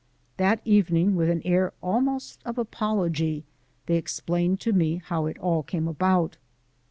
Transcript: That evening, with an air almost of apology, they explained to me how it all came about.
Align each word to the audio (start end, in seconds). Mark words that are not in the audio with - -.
That 0.37 0.61
evening, 0.65 1.15
with 1.15 1.29
an 1.29 1.43
air 1.45 1.73
almost 1.79 2.41
of 2.43 2.57
apology, 2.57 3.45
they 3.85 3.97
explained 3.97 4.59
to 4.61 4.73
me 4.73 4.95
how 4.95 5.27
it 5.27 5.37
all 5.37 5.61
came 5.61 5.87
about. 5.87 6.37